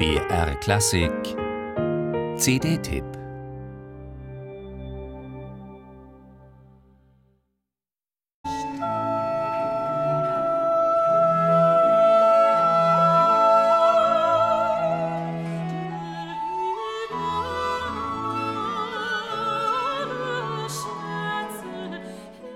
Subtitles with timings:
[0.00, 1.12] BR Klassik.
[2.38, 3.04] CD-Tipp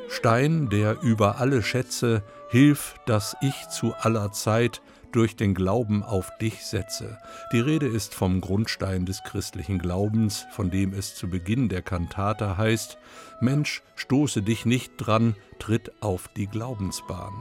[0.08, 4.80] Stein, der über alle Schätze, hilf, dass ich zu aller Zeit
[5.14, 7.18] durch den Glauben auf dich setze.
[7.52, 12.56] Die Rede ist vom Grundstein des christlichen Glaubens, von dem es zu Beginn der Kantate
[12.58, 12.98] heißt,
[13.40, 17.32] Mensch, stoße dich nicht dran, tritt auf die Glaubensbahn.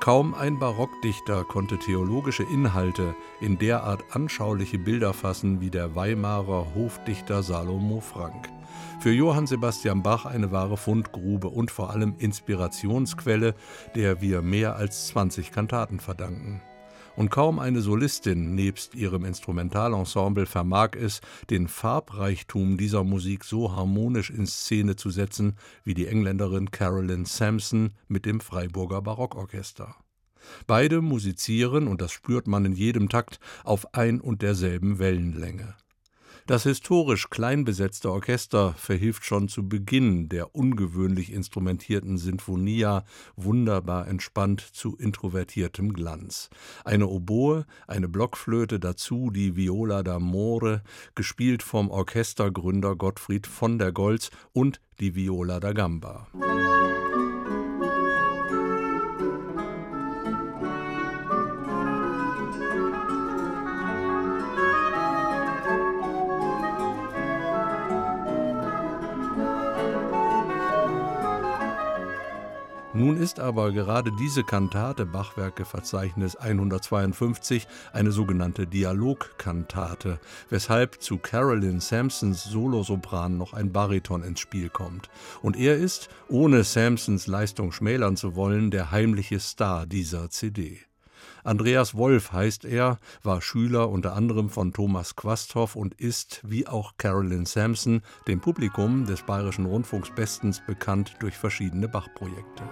[0.00, 7.42] Kaum ein Barockdichter konnte theologische Inhalte in derart anschauliche Bilder fassen wie der Weimarer Hofdichter
[7.42, 8.48] Salomo Frank.
[9.00, 13.54] Für Johann Sebastian Bach eine wahre Fundgrube und vor allem Inspirationsquelle,
[13.94, 16.60] der wir mehr als 20 Kantaten verdanken
[17.16, 24.30] und kaum eine Solistin nebst ihrem Instrumentalensemble vermag es, den Farbreichtum dieser Musik so harmonisch
[24.30, 29.94] in Szene zu setzen wie die Engländerin Carolyn Sampson mit dem Freiburger Barockorchester.
[30.66, 35.76] Beide musizieren, und das spürt man in jedem Takt, auf ein und derselben Wellenlänge.
[36.46, 43.04] Das historisch klein besetzte Orchester verhilft schon zu Beginn der ungewöhnlich instrumentierten Sinfonia
[43.36, 46.50] wunderbar entspannt zu introvertiertem Glanz.
[46.84, 50.80] Eine Oboe, eine Blockflöte, dazu die Viola d'Amore,
[51.14, 56.26] gespielt vom Orchestergründer Gottfried von der Goltz und die Viola da Gamba.
[72.94, 82.44] Nun ist aber gerade diese Kantate Bachwerkeverzeichnis 152 eine sogenannte Dialogkantate, weshalb zu Carolyn Sampsons
[82.44, 85.08] Solosopran noch ein Bariton ins Spiel kommt.
[85.40, 90.80] Und er ist, ohne Sampsons Leistung schmälern zu wollen, der heimliche Star dieser CD.
[91.44, 96.94] Andreas Wolf heißt er, war Schüler unter anderem von Thomas Quasthoff und ist, wie auch
[96.98, 102.62] Carolyn Sampson, dem Publikum des Bayerischen Rundfunks bestens bekannt durch verschiedene Bach-Projekte.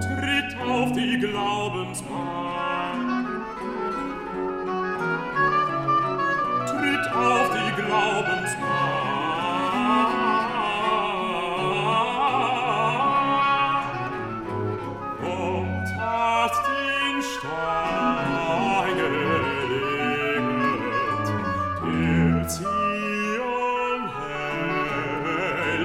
[0.00, 2.61] Tritt auf die Glaubensbahn.